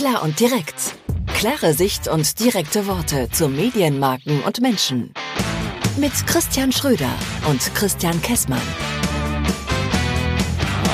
Klar 0.00 0.22
und 0.22 0.40
direkt. 0.40 0.96
Klare 1.26 1.74
Sicht 1.74 2.08
und 2.08 2.40
direkte 2.40 2.86
Worte 2.86 3.28
zu 3.32 3.50
Medienmarken 3.50 4.42
und 4.44 4.62
Menschen. 4.62 5.12
Mit 5.98 6.12
Christian 6.26 6.72
Schröder 6.72 7.10
und 7.50 7.58
Christian 7.74 8.18
Kessmann. 8.22 8.62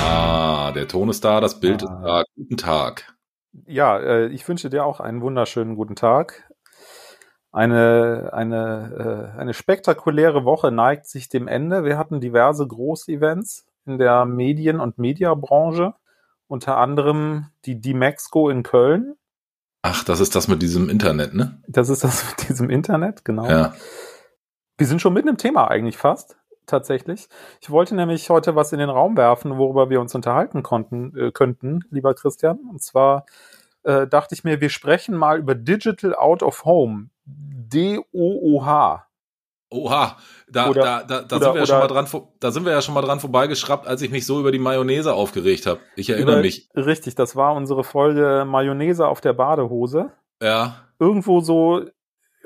Ah, 0.03 0.73
der 0.73 0.89
Ton 0.89 1.09
ist 1.09 1.25
da, 1.25 1.41
das 1.41 1.61
Bild 1.61 1.85
ah. 1.85 1.87
ist 1.87 2.03
da. 2.03 2.25
Guten 2.35 2.57
Tag. 2.57 3.17
Ja, 3.69 3.97
äh, 3.97 4.27
ich 4.27 4.49
wünsche 4.49 4.71
dir 4.71 4.85
auch 4.85 4.99
einen 4.99 5.21
wunderschönen 5.21 5.77
guten 5.77 5.95
Tag. 5.95 6.51
Eine, 7.53 8.31
eine, 8.33 9.31
äh, 9.37 9.39
eine 9.39 9.55
spektakuläre 9.55 10.45
Woche 10.45 10.73
neigt 10.73 11.07
sich 11.07 11.29
dem 11.29 11.47
Ende. 11.47 11.85
Wir 11.85 11.97
hatten 11.97 12.21
diverse 12.21 12.67
Großevents 12.67 13.67
in 13.85 13.99
der 13.99 14.25
Medien- 14.25 14.81
und 14.81 14.99
Mediabranche 14.99 15.95
unter 16.49 16.77
anderem 16.77 17.47
die 17.65 17.81
D-Maxco 17.81 18.49
in 18.49 18.63
Köln. 18.63 19.17
Ach, 19.83 20.05
das 20.05 20.21
ist 20.21 20.35
das 20.35 20.49
mit 20.49 20.63
diesem 20.63 20.89
Internet, 20.89 21.35
ne? 21.35 21.63
Das 21.69 21.89
ist 21.89 22.05
das 22.05 22.25
mit 22.31 22.49
diesem 22.49 22.71
Internet, 22.71 23.25
genau. 23.25 23.49
Ja. 23.49 23.75
Wir 24.79 24.87
sind 24.87 25.01
schon 25.01 25.15
mitten 25.15 25.29
im 25.29 25.39
Thema 25.39 25.69
eigentlich 25.69 25.97
fast, 25.97 26.37
tatsächlich. 26.67 27.29
Ich 27.61 27.71
wollte 27.71 27.95
nämlich 27.95 28.29
heute 28.29 28.57
was 28.57 28.73
in 28.73 28.79
den 28.79 28.91
Raum 28.91 29.17
werfen, 29.17 29.57
worüber 29.57 29.89
wir 29.89 30.01
uns 30.01 30.15
unterhalten 30.15 30.63
konnten, 30.63 31.17
äh, 31.17 31.31
könnten, 31.31 31.85
lieber 31.91 32.15
Christian. 32.15 32.59
Und 32.69 32.83
zwar 32.83 33.27
äh, 33.85 34.07
dachte 34.07 34.35
ich 34.35 34.45
mir, 34.45 34.61
wir 34.61 34.71
sprechen 34.71 35.17
mal 35.17 35.39
über 35.39 35.55
Digital 35.55 36.15
Out 36.15 36.43
of 36.43 36.65
Home. 36.65 37.11
D-O-O-H. 37.25 39.07
Oha, 39.69 40.17
da, 40.49 40.71
oder, 40.71 40.83
da, 40.83 41.03
da, 41.03 41.23
da 41.23 41.37
oder, 41.37 41.45
sind 41.45 41.55
wir 41.55 41.61
ja 41.61 41.67
schon 41.67 41.79
mal 41.81 41.89
dran, 41.89 42.07
da 42.39 42.51
sind 42.53 42.65
wir 42.65 42.73
ja 42.73 42.83
schon 42.83 42.95
mal 42.95 43.03
dran 43.03 43.19
vorbeigeschraubt, 43.19 43.87
als 43.87 44.01
ich 44.01 44.11
mich 44.11 44.25
so 44.25 44.39
über 44.39 44.53
die 44.53 44.61
Mayonnaise 44.61 45.13
aufgeregt 45.13 45.67
habe. 45.67 45.81
Ich 45.97 46.09
erinnere 46.09 46.37
über, 46.37 46.43
mich. 46.43 46.69
Richtig, 46.77 47.17
das 47.17 47.35
war 47.35 47.55
unsere 47.55 47.83
Folge 47.83 48.45
Mayonnaise 48.47 49.07
auf 49.07 49.21
der 49.21 49.33
Badehose. 49.33 50.13
Ja. 50.41 50.87
Irgendwo 51.01 51.41
so 51.41 51.85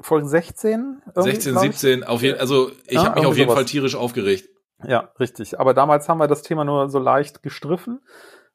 Folge 0.01 0.29
16? 0.29 1.03
16, 1.15 1.59
17, 1.59 2.05
auf 2.05 2.23
jeden, 2.23 2.41
also 2.41 2.71
ich 2.87 2.95
ja, 2.95 3.05
habe 3.05 3.21
mich 3.21 3.29
auf 3.29 3.37
jeden 3.37 3.49
sowas. 3.51 3.59
Fall 3.59 3.65
tierisch 3.67 3.97
aufgeregt. 3.97 4.49
Ja, 4.87 5.11
richtig. 5.21 5.61
Aber 5.61 5.75
damals 5.75 6.09
haben 6.09 6.19
wir 6.19 6.27
das 6.27 6.43
Thema 6.43 6.65
nur 6.65 6.89
so 6.89 6.99
leicht 6.99 7.43
gestriffen. 7.43 8.01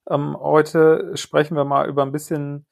Ähm, 0.09 0.36
heute 0.39 1.11
sprechen 1.16 1.56
wir 1.56 1.66
mal 1.66 1.88
über 1.88 2.02
ein 2.02 2.11
bisschen 2.11 2.66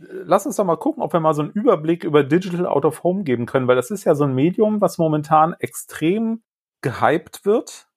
lass 0.00 0.46
uns 0.46 0.56
doch 0.56 0.64
mal 0.64 0.76
gucken, 0.76 1.02
ob 1.02 1.12
wir 1.12 1.20
mal 1.20 1.34
so 1.34 1.42
einen 1.42 1.50
Überblick 1.52 2.04
über 2.04 2.24
Digital 2.24 2.66
Out 2.66 2.84
of 2.84 3.02
Home 3.02 3.24
geben 3.24 3.46
können, 3.46 3.68
weil 3.68 3.76
das 3.76 3.90
ist 3.90 4.04
ja 4.04 4.14
so 4.14 4.24
ein 4.24 4.34
Medium, 4.34 4.80
was 4.80 4.98
momentan 4.98 5.54
extrem 5.58 6.42
gehypt 6.80 7.44
wird. 7.44 7.88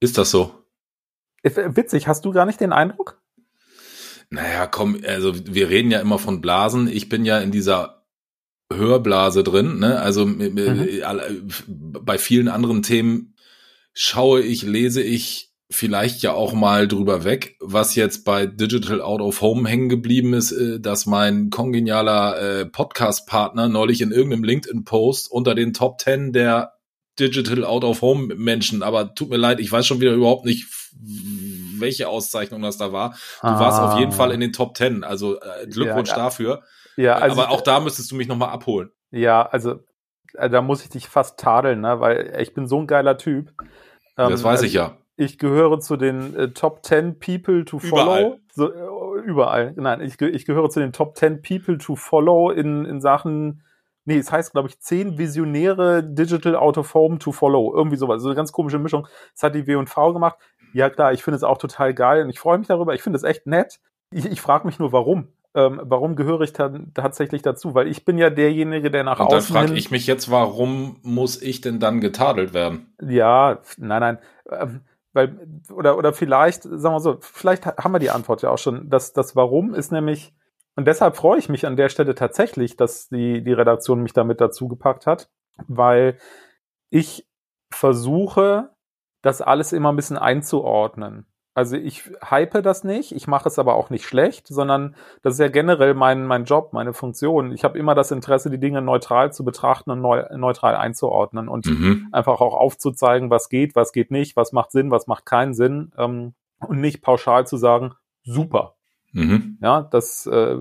Ist 0.00 0.18
das 0.18 0.30
so? 0.30 0.64
Äh, 1.42 1.76
witzig, 1.76 2.08
hast 2.08 2.24
du 2.24 2.32
gar 2.32 2.46
nicht 2.46 2.60
den 2.60 2.72
Eindruck? 2.72 3.20
Naja, 4.30 4.66
komm, 4.66 5.00
also 5.06 5.32
wir 5.34 5.68
reden 5.68 5.90
ja 5.90 6.00
immer 6.00 6.18
von 6.18 6.40
Blasen. 6.40 6.88
Ich 6.88 7.08
bin 7.08 7.24
ja 7.24 7.38
in 7.38 7.52
dieser 7.52 8.04
Hörblase 8.72 9.44
drin, 9.44 9.78
ne? 9.78 10.00
Also 10.00 10.26
mhm. 10.26 11.50
bei 11.76 12.18
vielen 12.18 12.48
anderen 12.48 12.82
Themen 12.82 13.36
schaue 13.92 14.40
ich, 14.40 14.62
lese 14.62 15.02
ich 15.02 15.53
vielleicht 15.70 16.22
ja 16.22 16.32
auch 16.32 16.52
mal 16.52 16.86
drüber 16.86 17.24
weg, 17.24 17.56
was 17.60 17.94
jetzt 17.94 18.24
bei 18.24 18.46
Digital 18.46 19.00
Out 19.00 19.20
of 19.20 19.40
Home 19.40 19.68
hängen 19.68 19.88
geblieben 19.88 20.34
ist, 20.34 20.52
äh, 20.52 20.80
dass 20.80 21.06
mein 21.06 21.50
kongenialer 21.50 22.40
äh, 22.40 22.66
Podcast-Partner 22.66 23.68
neulich 23.68 24.00
in 24.00 24.12
irgendeinem 24.12 24.44
LinkedIn-Post 24.44 25.30
unter 25.30 25.54
den 25.54 25.72
Top 25.72 26.00
10 26.00 26.32
der 26.32 26.74
Digital 27.18 27.64
Out 27.64 27.84
of 27.84 28.02
Home 28.02 28.34
Menschen, 28.34 28.82
aber 28.82 29.14
tut 29.14 29.30
mir 29.30 29.36
leid, 29.36 29.60
ich 29.60 29.70
weiß 29.70 29.86
schon 29.86 30.00
wieder 30.00 30.12
überhaupt 30.12 30.44
nicht, 30.44 30.66
welche 31.78 32.08
Auszeichnung 32.08 32.60
das 32.62 32.76
da 32.76 32.92
war. 32.92 33.10
Du 33.40 33.48
ah. 33.48 33.60
warst 33.60 33.80
auf 33.80 33.98
jeden 33.98 34.12
Fall 34.12 34.32
in 34.32 34.40
den 34.40 34.52
Top 34.52 34.76
10, 34.76 35.04
also 35.04 35.40
äh, 35.40 35.66
Glückwunsch 35.66 36.10
ja, 36.10 36.16
ja. 36.16 36.22
dafür. 36.24 36.62
Ja, 36.96 37.14
also 37.16 37.40
aber 37.40 37.50
auch 37.50 37.60
da 37.60 37.80
müsstest 37.80 38.10
du 38.10 38.16
mich 38.16 38.28
nochmal 38.28 38.50
abholen. 38.50 38.90
Ja, 39.10 39.46
also 39.46 39.80
da 40.32 40.62
muss 40.62 40.82
ich 40.82 40.90
dich 40.90 41.08
fast 41.08 41.38
tadeln, 41.38 41.80
ne? 41.80 42.00
weil 42.00 42.36
ich 42.40 42.54
bin 42.54 42.66
so 42.66 42.80
ein 42.80 42.86
geiler 42.86 43.16
Typ. 43.16 43.52
Ähm, 44.18 44.30
das 44.30 44.42
weiß 44.42 44.60
also, 44.60 44.64
ich 44.66 44.74
ja 44.74 44.96
ich 45.16 45.38
gehöre 45.38 45.80
zu 45.80 45.96
den 45.96 46.34
äh, 46.36 46.50
Top 46.50 46.84
10 46.84 47.18
People 47.18 47.64
to 47.64 47.78
follow. 47.78 48.02
Überall. 48.02 48.40
So, 48.52 48.72
äh, 48.72 49.20
überall. 49.24 49.72
Nein, 49.76 50.00
ich, 50.00 50.20
ich 50.20 50.44
gehöre 50.44 50.68
zu 50.70 50.80
den 50.80 50.92
Top 50.92 51.16
10 51.16 51.42
People 51.42 51.78
to 51.78 51.96
follow 51.96 52.50
in, 52.50 52.84
in 52.84 53.00
Sachen, 53.00 53.62
nee, 54.04 54.18
es 54.18 54.32
heißt, 54.32 54.52
glaube 54.52 54.68
ich, 54.68 54.80
10 54.80 55.18
Visionäre 55.18 56.02
Digital 56.02 56.56
Out 56.56 56.78
of 56.78 56.94
Home 56.94 57.18
to 57.18 57.32
follow. 57.32 57.72
Irgendwie 57.74 57.96
sowas. 57.96 58.22
So 58.22 58.28
eine 58.28 58.36
ganz 58.36 58.52
komische 58.52 58.78
Mischung. 58.78 59.06
Das 59.34 59.42
hat 59.42 59.54
die 59.54 59.66
W&V 59.66 60.12
gemacht. 60.12 60.36
Ja, 60.72 60.90
klar, 60.90 61.12
ich 61.12 61.22
finde 61.22 61.36
es 61.36 61.44
auch 61.44 61.58
total 61.58 61.94
geil 61.94 62.24
und 62.24 62.30
ich 62.30 62.40
freue 62.40 62.58
mich 62.58 62.66
darüber. 62.66 62.94
Ich 62.94 63.02
finde 63.02 63.16
es 63.16 63.22
echt 63.22 63.46
nett. 63.46 63.80
Ich, 64.10 64.26
ich 64.26 64.40
frage 64.40 64.66
mich 64.66 64.78
nur, 64.78 64.92
warum. 64.92 65.28
Ähm, 65.56 65.80
warum 65.84 66.16
gehöre 66.16 66.40
ich 66.40 66.52
dann 66.52 66.90
tatsächlich 66.94 67.42
dazu? 67.42 67.76
Weil 67.76 67.86
ich 67.86 68.04
bin 68.04 68.18
ja 68.18 68.28
derjenige, 68.28 68.90
der 68.90 69.04
nach 69.04 69.20
und 69.20 69.26
außen. 69.26 69.54
Dann 69.54 69.66
frage 69.66 69.78
ich 69.78 69.92
mich 69.92 70.08
jetzt, 70.08 70.28
warum 70.28 70.98
muss 71.02 71.40
ich 71.40 71.60
denn 71.60 71.78
dann 71.78 72.00
getadelt 72.00 72.54
werden? 72.54 72.92
Ja, 73.00 73.60
nein, 73.78 74.00
nein. 74.00 74.18
Ähm, 74.50 74.80
weil, 75.14 75.62
oder, 75.72 75.96
oder 75.96 76.12
vielleicht, 76.12 76.64
sagen 76.64 76.94
wir 76.94 77.00
so, 77.00 77.18
vielleicht 77.20 77.66
haben 77.66 77.92
wir 77.92 78.00
die 78.00 78.10
Antwort 78.10 78.42
ja 78.42 78.50
auch 78.50 78.58
schon. 78.58 78.90
Das, 78.90 79.12
das 79.12 79.34
Warum 79.36 79.72
ist 79.72 79.92
nämlich, 79.92 80.34
und 80.76 80.86
deshalb 80.86 81.16
freue 81.16 81.38
ich 81.38 81.48
mich 81.48 81.66
an 81.66 81.76
der 81.76 81.88
Stelle 81.88 82.14
tatsächlich, 82.14 82.76
dass 82.76 83.08
die, 83.08 83.42
die 83.42 83.52
Redaktion 83.52 84.02
mich 84.02 84.12
damit 84.12 84.40
dazu 84.40 84.68
gepackt 84.68 85.06
hat, 85.06 85.30
weil 85.68 86.18
ich 86.90 87.26
versuche, 87.70 88.70
das 89.22 89.40
alles 89.40 89.72
immer 89.72 89.92
ein 89.92 89.96
bisschen 89.96 90.18
einzuordnen. 90.18 91.26
Also 91.54 91.76
ich 91.76 92.10
hype 92.28 92.62
das 92.64 92.82
nicht, 92.82 93.12
ich 93.12 93.28
mache 93.28 93.48
es 93.48 93.60
aber 93.60 93.74
auch 93.76 93.88
nicht 93.88 94.04
schlecht, 94.04 94.48
sondern 94.48 94.96
das 95.22 95.34
ist 95.34 95.40
ja 95.40 95.48
generell 95.48 95.94
mein, 95.94 96.26
mein 96.26 96.44
Job, 96.46 96.72
meine 96.72 96.92
Funktion. 96.92 97.52
Ich 97.52 97.62
habe 97.62 97.78
immer 97.78 97.94
das 97.94 98.10
Interesse, 98.10 98.50
die 98.50 98.58
Dinge 98.58 98.82
neutral 98.82 99.32
zu 99.32 99.44
betrachten 99.44 99.92
und 99.92 100.00
neu, 100.00 100.24
neutral 100.36 100.74
einzuordnen 100.74 101.48
und 101.48 101.66
mhm. 101.66 102.08
einfach 102.10 102.40
auch 102.40 102.54
aufzuzeigen, 102.54 103.30
was 103.30 103.48
geht, 103.48 103.76
was 103.76 103.92
geht 103.92 104.10
nicht, 104.10 104.36
was 104.36 104.52
macht 104.52 104.72
Sinn, 104.72 104.90
was 104.90 105.06
macht 105.06 105.26
keinen 105.26 105.54
Sinn 105.54 105.92
ähm, 105.96 106.34
und 106.58 106.80
nicht 106.80 107.02
pauschal 107.02 107.46
zu 107.46 107.56
sagen, 107.56 107.94
super. 108.24 108.74
Mhm. 109.12 109.58
Ja, 109.62 109.82
das, 109.82 110.26
äh, 110.26 110.56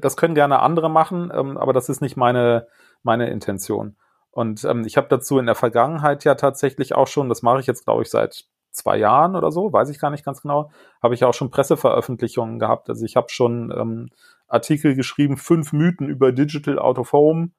das 0.00 0.16
können 0.16 0.36
gerne 0.36 0.60
andere 0.60 0.88
machen, 0.88 1.32
ähm, 1.34 1.56
aber 1.56 1.72
das 1.72 1.88
ist 1.88 2.00
nicht 2.00 2.16
meine, 2.16 2.68
meine 3.02 3.28
Intention. 3.28 3.96
Und 4.30 4.62
ähm, 4.64 4.84
ich 4.86 4.96
habe 4.96 5.08
dazu 5.10 5.40
in 5.40 5.46
der 5.46 5.56
Vergangenheit 5.56 6.22
ja 6.22 6.36
tatsächlich 6.36 6.94
auch 6.94 7.08
schon, 7.08 7.28
das 7.28 7.42
mache 7.42 7.58
ich 7.58 7.66
jetzt, 7.66 7.84
glaube 7.84 8.02
ich, 8.02 8.10
seit 8.10 8.46
zwei 8.70 8.98
Jahren 8.98 9.36
oder 9.36 9.50
so, 9.50 9.72
weiß 9.72 9.88
ich 9.90 9.98
gar 9.98 10.10
nicht 10.10 10.24
ganz 10.24 10.42
genau, 10.42 10.70
habe 11.02 11.14
ich 11.14 11.24
auch 11.24 11.34
schon 11.34 11.50
Presseveröffentlichungen 11.50 12.58
gehabt. 12.58 12.88
Also 12.88 13.04
ich 13.04 13.16
habe 13.16 13.28
schon 13.30 13.72
ähm, 13.76 14.08
Artikel 14.46 14.94
geschrieben, 14.94 15.36
fünf 15.36 15.72
Mythen 15.72 16.08
über 16.08 16.32
Digital 16.32 16.78
Out 16.78 16.98
of 16.98 17.12
Home. 17.12 17.50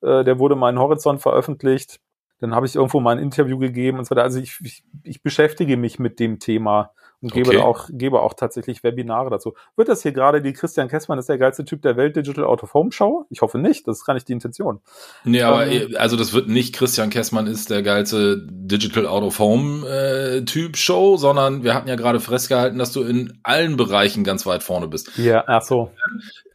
Äh, 0.00 0.24
der 0.24 0.38
wurde 0.38 0.56
mal 0.56 0.70
in 0.70 0.78
Horizont 0.78 1.20
veröffentlicht. 1.20 2.00
Dann 2.40 2.54
habe 2.54 2.66
ich 2.66 2.76
irgendwo 2.76 3.00
mal 3.00 3.16
ein 3.16 3.22
Interview 3.22 3.58
gegeben 3.58 3.98
und 3.98 4.04
so 4.04 4.12
weiter. 4.12 4.22
Also 4.22 4.38
ich, 4.38 4.58
ich, 4.62 4.84
ich 5.02 5.22
beschäftige 5.22 5.76
mich 5.76 5.98
mit 5.98 6.20
dem 6.20 6.38
Thema 6.38 6.92
und 7.20 7.32
gebe 7.32 7.48
okay. 7.48 7.58
auch, 7.58 7.88
gebe 7.90 8.20
auch 8.20 8.34
tatsächlich 8.34 8.84
Webinare 8.84 9.28
dazu. 9.30 9.54
Wird 9.76 9.88
das 9.88 10.02
hier 10.02 10.12
gerade 10.12 10.40
die 10.40 10.52
Christian 10.52 10.88
Kessmann 10.88 11.18
ist 11.18 11.28
der 11.28 11.38
geilste 11.38 11.64
Typ 11.64 11.82
der 11.82 11.96
Welt 11.96 12.14
Digital 12.14 12.44
Out 12.44 12.62
of 12.62 12.74
Home 12.74 12.92
Show? 12.92 13.26
Ich 13.30 13.42
hoffe 13.42 13.58
nicht, 13.58 13.88
das 13.88 13.98
ist 13.98 14.04
gar 14.04 14.14
nicht 14.14 14.28
die 14.28 14.32
Intention. 14.32 14.80
Nee, 15.24 15.42
aber 15.42 15.66
ähm, 15.66 15.96
also 15.98 16.16
das 16.16 16.32
wird 16.32 16.48
nicht 16.48 16.74
Christian 16.74 17.10
Kessmann 17.10 17.48
ist 17.48 17.70
der 17.70 17.82
geilste 17.82 18.46
Digital 18.48 19.06
Out 19.06 19.24
of 19.24 19.38
Home 19.40 19.86
äh, 19.88 20.44
Typ 20.44 20.76
Show, 20.76 21.16
sondern 21.16 21.64
wir 21.64 21.74
hatten 21.74 21.88
ja 21.88 21.96
gerade 21.96 22.20
festgehalten, 22.20 22.78
dass 22.78 22.92
du 22.92 23.02
in 23.02 23.40
allen 23.42 23.76
Bereichen 23.76 24.22
ganz 24.22 24.46
weit 24.46 24.62
vorne 24.62 24.86
bist. 24.86 25.18
Ja, 25.18 25.42
ach 25.46 25.62
so. 25.62 25.90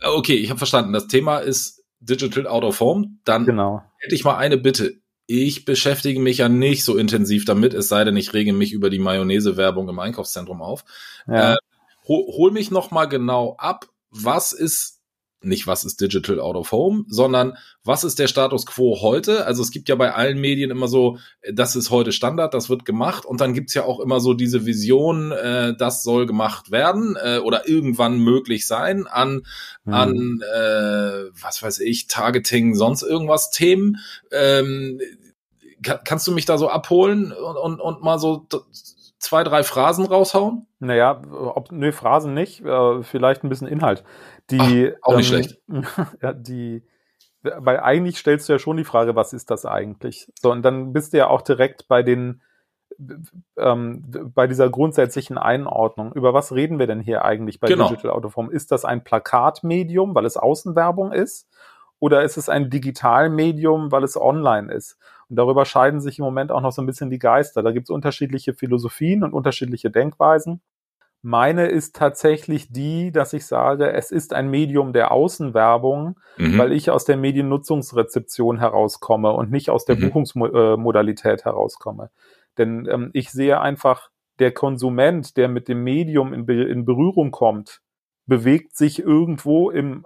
Okay, 0.01 0.35
ich 0.35 0.49
habe 0.49 0.57
verstanden. 0.57 0.93
Das 0.93 1.07
Thema 1.07 1.39
ist 1.39 1.83
Digital 1.99 2.47
Out 2.47 2.63
of 2.63 2.79
Home. 2.79 3.07
Dann 3.25 3.45
genau. 3.45 3.81
hätte 3.97 4.15
ich 4.15 4.23
mal 4.23 4.37
eine 4.37 4.57
Bitte 4.57 5.02
ich 5.25 5.65
beschäftige 5.65 6.19
mich 6.19 6.39
ja 6.39 6.49
nicht 6.49 6.83
so 6.83 6.97
intensiv 6.97 7.45
damit, 7.45 7.73
es 7.73 7.87
sei 7.87 8.03
denn, 8.03 8.17
ich 8.17 8.33
rege 8.33 8.53
mich 8.53 8.73
über 8.73 8.89
die 8.89 8.99
Mayonnaise-Werbung 8.99 9.89
im 9.89 9.99
Einkaufszentrum 9.99 10.61
auf. 10.61 10.83
Ja. 11.27 11.53
Äh, 11.53 11.57
hol, 12.07 12.25
hol 12.27 12.51
mich 12.51 12.71
noch 12.71 12.91
mal 12.91 13.05
genau 13.05 13.55
ab, 13.57 13.87
was 14.09 14.51
ist 14.51 15.02
nicht 15.43 15.67
was 15.67 15.83
ist 15.83 16.01
Digital 16.01 16.39
Out 16.39 16.55
of 16.55 16.71
Home, 16.71 17.05
sondern 17.07 17.57
was 17.83 18.03
ist 18.03 18.19
der 18.19 18.27
Status 18.27 18.65
quo 18.65 19.01
heute? 19.01 19.45
Also 19.45 19.61
es 19.61 19.71
gibt 19.71 19.89
ja 19.89 19.95
bei 19.95 20.13
allen 20.13 20.39
Medien 20.39 20.71
immer 20.71 20.87
so, 20.87 21.17
das 21.51 21.75
ist 21.75 21.89
heute 21.89 22.11
Standard, 22.11 22.53
das 22.53 22.69
wird 22.69 22.85
gemacht 22.85 23.25
und 23.25 23.41
dann 23.41 23.53
gibt's 23.53 23.73
ja 23.73 23.83
auch 23.83 23.99
immer 23.99 24.19
so 24.19 24.33
diese 24.33 24.65
Vision, 24.65 25.31
äh, 25.31 25.75
das 25.75 26.03
soll 26.03 26.25
gemacht 26.25 26.71
werden 26.71 27.17
äh, 27.21 27.39
oder 27.39 27.67
irgendwann 27.67 28.19
möglich 28.19 28.67
sein 28.67 29.07
an, 29.07 29.43
mhm. 29.85 29.93
an 29.93 30.41
äh, 30.41 31.29
was 31.41 31.61
weiß 31.61 31.79
ich, 31.79 32.07
Targeting, 32.07 32.75
sonst 32.75 33.03
irgendwas 33.03 33.51
Themen. 33.51 33.97
Ähm, 34.31 34.99
kann, 35.83 35.99
kannst 36.05 36.27
du 36.27 36.31
mich 36.31 36.45
da 36.45 36.57
so 36.57 36.69
abholen 36.69 37.31
und, 37.31 37.57
und, 37.57 37.81
und 37.81 38.03
mal 38.03 38.17
so 38.17 38.47
zwei, 39.23 39.43
drei 39.43 39.63
Phrasen 39.63 40.05
raushauen? 40.05 40.67
Naja, 40.79 41.21
ob, 41.31 41.71
nö, 41.71 41.91
Phrasen 41.91 42.33
nicht, 42.33 42.61
äh, 42.61 43.03
vielleicht 43.03 43.43
ein 43.43 43.49
bisschen 43.49 43.67
Inhalt. 43.67 44.03
Die, 44.49 44.91
Ach, 44.93 44.97
auch 45.01 45.17
nicht 45.17 45.31
ähm, 45.31 45.43
schlecht. 45.43 45.61
Ja, 46.21 46.33
die, 46.33 46.83
weil 47.41 47.79
eigentlich 47.79 48.17
stellst 48.17 48.47
du 48.47 48.53
ja 48.53 48.59
schon 48.59 48.77
die 48.77 48.83
Frage, 48.83 49.15
was 49.15 49.33
ist 49.33 49.51
das 49.51 49.65
eigentlich? 49.65 50.31
So, 50.39 50.51
und 50.51 50.63
dann 50.63 50.93
bist 50.93 51.13
du 51.13 51.17
ja 51.17 51.27
auch 51.27 51.41
direkt 51.41 51.87
bei 51.87 52.03
den, 52.03 52.41
ähm, 53.57 54.03
bei 54.33 54.47
dieser 54.47 54.69
grundsätzlichen 54.69 55.37
Einordnung. 55.37 56.13
Über 56.13 56.33
was 56.33 56.53
reden 56.53 56.79
wir 56.79 56.87
denn 56.87 57.01
hier 57.01 57.25
eigentlich 57.25 57.59
bei 57.59 57.67
genau. 57.67 57.89
Digital 57.89 58.11
Autoform? 58.11 58.49
Ist 58.49 58.71
das 58.71 58.85
ein 58.85 59.03
Plakatmedium, 59.03 60.15
weil 60.15 60.25
es 60.25 60.37
Außenwerbung 60.37 61.11
ist? 61.11 61.49
Oder 61.99 62.23
ist 62.23 62.37
es 62.37 62.49
ein 62.49 62.69
Digitalmedium, 62.69 63.91
weil 63.91 64.03
es 64.03 64.19
online 64.19 64.73
ist? 64.73 64.97
Und 65.29 65.37
darüber 65.37 65.65
scheiden 65.65 66.01
sich 66.01 66.19
im 66.19 66.25
Moment 66.25 66.51
auch 66.51 66.61
noch 66.61 66.71
so 66.71 66.81
ein 66.81 66.85
bisschen 66.85 67.09
die 67.09 67.19
Geister. 67.19 67.63
Da 67.63 67.71
gibt 67.71 67.87
es 67.87 67.89
unterschiedliche 67.89 68.53
Philosophien 68.53 69.23
und 69.23 69.33
unterschiedliche 69.33 69.89
Denkweisen. 69.89 70.61
Meine 71.25 71.67
ist 71.67 71.95
tatsächlich 71.95 72.69
die, 72.73 73.13
dass 73.13 73.31
ich 73.31 73.45
sage, 73.45 73.93
es 73.93 74.11
ist 74.11 74.33
ein 74.33 74.49
Medium 74.49 74.91
der 74.91 75.13
Außenwerbung, 75.13 76.19
mhm. 76.37 76.57
weil 76.57 76.73
ich 76.73 76.91
aus 76.91 77.05
der 77.05 77.15
Mediennutzungsrezeption 77.15 78.59
herauskomme 78.59 79.31
und 79.31 79.49
nicht 79.49 79.69
aus 79.69 79.85
der 79.85 79.95
mhm. 79.95 80.01
Buchungsmodalität 80.01 81.45
herauskomme. 81.45 82.09
Denn 82.57 82.87
ähm, 82.91 83.09
ich 83.13 83.31
sehe 83.31 83.61
einfach, 83.61 84.09
der 84.39 84.51
Konsument, 84.51 85.37
der 85.37 85.47
mit 85.47 85.69
dem 85.69 85.83
Medium 85.83 86.33
in, 86.33 86.45
Be 86.45 86.63
in 86.63 86.83
Berührung 86.83 87.31
kommt, 87.31 87.79
bewegt 88.25 88.75
sich 88.75 88.99
irgendwo 88.99 89.69
im, 89.69 90.05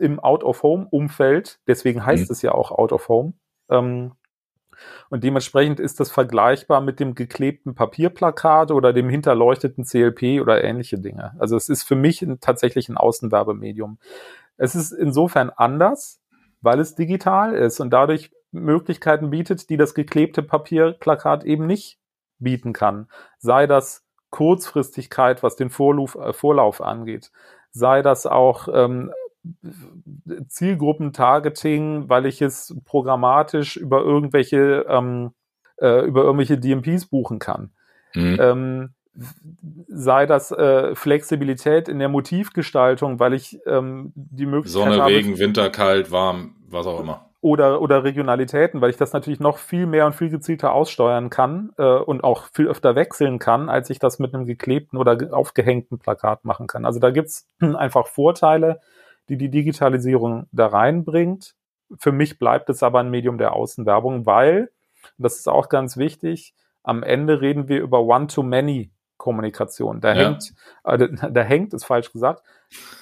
im 0.00 0.20
Out-of-Home-Umfeld. 0.20 1.60
Deswegen 1.66 2.06
heißt 2.06 2.30
mhm. 2.30 2.32
es 2.32 2.40
ja 2.40 2.52
auch 2.52 2.70
Out-of-Home. 2.70 3.34
Ähm, 3.68 4.12
und 5.10 5.24
dementsprechend 5.24 5.80
ist 5.80 6.00
das 6.00 6.10
vergleichbar 6.10 6.80
mit 6.80 7.00
dem 7.00 7.14
geklebten 7.14 7.74
Papierplakat 7.74 8.70
oder 8.70 8.92
dem 8.92 9.08
hinterleuchteten 9.08 9.84
CLP 9.84 10.40
oder 10.40 10.62
ähnliche 10.62 10.98
Dinge. 10.98 11.34
Also 11.38 11.56
es 11.56 11.68
ist 11.68 11.82
für 11.84 11.96
mich 11.96 12.22
ein, 12.22 12.40
tatsächlich 12.40 12.88
ein 12.88 12.96
Außenwerbemedium. 12.96 13.98
Es 14.56 14.74
ist 14.74 14.92
insofern 14.92 15.50
anders, 15.50 16.20
weil 16.60 16.80
es 16.80 16.94
digital 16.94 17.54
ist 17.54 17.80
und 17.80 17.90
dadurch 17.90 18.32
Möglichkeiten 18.52 19.30
bietet, 19.30 19.68
die 19.70 19.76
das 19.76 19.94
geklebte 19.94 20.42
Papierplakat 20.42 21.44
eben 21.44 21.66
nicht 21.66 21.98
bieten 22.38 22.72
kann. 22.72 23.08
Sei 23.38 23.66
das 23.66 24.04
Kurzfristigkeit, 24.30 25.42
was 25.42 25.56
den 25.56 25.70
Vorlauf, 25.70 26.14
äh, 26.16 26.32
Vorlauf 26.32 26.80
angeht, 26.80 27.30
sei 27.70 28.02
das 28.02 28.26
auch 28.26 28.68
ähm, 28.72 29.12
Zielgruppentargeting, 30.48 32.08
weil 32.08 32.26
ich 32.26 32.42
es 32.42 32.76
programmatisch 32.84 33.76
über 33.76 34.02
irgendwelche 34.02 34.86
ähm, 34.88 35.32
äh, 35.80 36.04
über 36.06 36.24
irgendwelche 36.24 36.58
DMPs 36.58 37.06
buchen 37.06 37.38
kann. 37.38 37.70
Mhm. 38.14 38.38
Ähm, 38.40 38.90
sei 39.88 40.26
das 40.26 40.50
äh, 40.52 40.94
Flexibilität 40.94 41.88
in 41.88 41.98
der 41.98 42.08
Motivgestaltung, 42.08 43.18
weil 43.18 43.34
ich 43.34 43.58
ähm, 43.66 44.12
die 44.14 44.46
Möglichkeit 44.46 44.84
Sonne, 44.84 45.00
habe, 45.00 45.10
Regen, 45.10 45.38
Winter, 45.38 45.70
kalt, 45.70 46.10
warm, 46.10 46.54
was 46.68 46.86
auch 46.86 47.00
immer. 47.00 47.22
Oder, 47.40 47.80
oder 47.80 48.02
Regionalitäten, 48.02 48.80
weil 48.80 48.90
ich 48.90 48.96
das 48.96 49.12
natürlich 49.12 49.40
noch 49.40 49.58
viel 49.58 49.86
mehr 49.86 50.06
und 50.06 50.14
viel 50.14 50.30
gezielter 50.30 50.72
aussteuern 50.72 51.30
kann 51.30 51.70
äh, 51.78 51.84
und 51.84 52.24
auch 52.24 52.46
viel 52.52 52.66
öfter 52.66 52.96
wechseln 52.96 53.38
kann, 53.38 53.68
als 53.68 53.88
ich 53.88 53.98
das 53.98 54.18
mit 54.18 54.34
einem 54.34 54.46
geklebten 54.46 54.98
oder 54.98 55.16
aufgehängten 55.30 55.98
Plakat 55.98 56.44
machen 56.44 56.66
kann. 56.66 56.84
Also 56.84 56.98
da 56.98 57.10
gibt's 57.10 57.48
einfach 57.60 58.06
Vorteile, 58.08 58.80
die 59.28 59.36
die 59.36 59.50
Digitalisierung 59.50 60.46
da 60.52 60.66
reinbringt. 60.66 61.54
Für 61.98 62.12
mich 62.12 62.38
bleibt 62.38 62.70
es 62.70 62.82
aber 62.82 63.00
ein 63.00 63.10
Medium 63.10 63.38
der 63.38 63.52
Außenwerbung, 63.52 64.26
weil, 64.26 64.70
das 65.18 65.36
ist 65.36 65.48
auch 65.48 65.68
ganz 65.68 65.96
wichtig, 65.96 66.54
am 66.82 67.02
Ende 67.02 67.40
reden 67.40 67.68
wir 67.68 67.80
über 67.80 68.00
One-to-Many 68.00 68.90
Kommunikation. 69.16 70.00
Da 70.00 70.14
ja. 70.14 70.28
hängt, 70.28 70.54
äh, 70.84 71.08
da, 71.30 71.42
hängt, 71.42 71.74
ist 71.74 71.84
falsch 71.84 72.12
gesagt, 72.12 72.42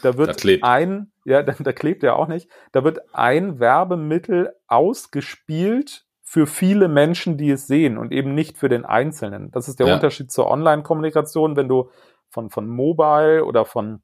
da 0.03 0.17
wird 0.17 0.44
da 0.44 0.49
ein, 0.62 1.12
ja, 1.25 1.43
da, 1.44 1.55
da 1.59 1.73
klebt 1.73 2.03
ja 2.03 2.15
auch 2.15 2.29
nicht, 2.29 2.49
da 2.73 2.85
wird 2.85 3.15
ein 3.15 3.61
Werbemittel 3.61 4.55
ausgespielt 4.67 6.06
für 6.23 6.47
viele 6.47 6.88
Menschen, 6.88 7.37
die 7.37 7.50
es 7.50 7.67
sehen 7.67 7.99
und 7.99 8.11
eben 8.11 8.35
nicht 8.35 8.56
für 8.59 8.69
den 8.69 8.85
Einzelnen. 8.85 9.50
Das 9.50 9.69
ist 9.69 9.79
der 9.79 9.87
ja. 9.87 9.94
Unterschied 9.94 10.32
zur 10.32 10.49
Online-Kommunikation, 10.49 11.56
wenn 11.56 11.69
du 11.69 11.91
von, 12.31 12.50
von 12.50 12.67
Mobile 12.67 13.44
oder 13.44 13.65
von 13.65 14.03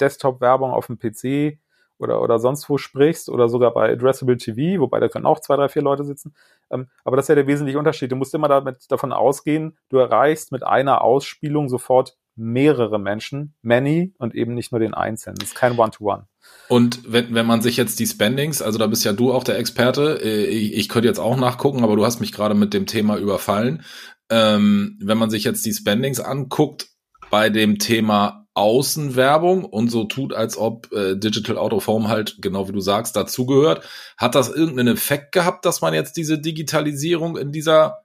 Desktop-Werbung 0.00 0.70
auf 0.70 0.86
dem 0.86 0.98
PC 0.98 1.58
oder, 1.98 2.20
oder 2.22 2.38
sonst 2.38 2.68
wo 2.68 2.78
sprichst 2.78 3.28
oder 3.28 3.48
sogar 3.48 3.72
bei 3.72 3.92
Addressable 3.92 4.36
TV, 4.36 4.80
wobei 4.80 5.00
da 5.00 5.08
können 5.08 5.26
auch 5.26 5.40
zwei, 5.40 5.56
drei, 5.56 5.68
vier 5.68 5.82
Leute 5.82 6.04
sitzen. 6.04 6.34
Ähm, 6.70 6.88
aber 7.04 7.16
das 7.16 7.24
ist 7.24 7.28
ja 7.28 7.34
der 7.36 7.46
wesentliche 7.46 7.78
Unterschied. 7.78 8.10
Du 8.10 8.16
musst 8.16 8.34
immer 8.34 8.48
damit, 8.48 8.90
davon 8.90 9.12
ausgehen, 9.12 9.76
du 9.88 9.98
erreichst 9.98 10.52
mit 10.52 10.64
einer 10.64 11.02
Ausspielung 11.02 11.68
sofort 11.68 12.16
mehrere 12.36 12.98
Menschen, 12.98 13.54
many 13.62 14.12
und 14.18 14.34
eben 14.34 14.54
nicht 14.54 14.72
nur 14.72 14.80
den 14.80 14.92
Einzelnen. 14.92 15.36
Das 15.38 15.50
ist 15.50 15.54
kein 15.54 15.78
One-to-One. 15.78 16.22
-One. 16.22 16.26
Und 16.68 17.12
wenn, 17.12 17.34
wenn 17.34 17.46
man 17.46 17.62
sich 17.62 17.76
jetzt 17.76 18.00
die 18.00 18.06
Spendings, 18.06 18.60
also 18.60 18.78
da 18.78 18.86
bist 18.86 19.04
ja 19.04 19.12
du 19.12 19.32
auch 19.32 19.44
der 19.44 19.58
Experte, 19.58 20.20
äh, 20.22 20.46
ich, 20.46 20.74
ich 20.74 20.88
könnte 20.88 21.08
jetzt 21.08 21.20
auch 21.20 21.36
nachgucken, 21.36 21.84
aber 21.84 21.96
du 21.96 22.04
hast 22.04 22.20
mich 22.20 22.32
gerade 22.32 22.54
mit 22.54 22.74
dem 22.74 22.86
Thema 22.86 23.18
überfallen. 23.18 23.84
Ähm, 24.30 24.98
wenn 25.00 25.18
man 25.18 25.30
sich 25.30 25.44
jetzt 25.44 25.64
die 25.64 25.72
Spendings 25.72 26.18
anguckt 26.18 26.88
bei 27.30 27.50
dem 27.50 27.78
Thema 27.78 28.43
Außenwerbung 28.54 29.64
und 29.64 29.90
so 29.90 30.04
tut, 30.04 30.32
als 30.32 30.56
ob 30.56 30.92
äh, 30.92 31.16
Digital 31.16 31.58
Out 31.58 31.72
of 31.72 31.88
Home 31.88 32.08
halt, 32.08 32.36
genau 32.40 32.68
wie 32.68 32.72
du 32.72 32.80
sagst, 32.80 33.16
dazugehört. 33.16 33.84
Hat 34.16 34.36
das 34.36 34.48
irgendeinen 34.48 34.94
Effekt 34.94 35.32
gehabt, 35.32 35.64
dass 35.64 35.80
man 35.80 35.92
jetzt 35.92 36.16
diese 36.16 36.38
Digitalisierung 36.38 37.36
in 37.36 37.50
dieser, 37.50 38.04